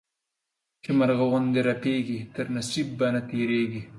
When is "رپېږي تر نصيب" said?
1.67-2.87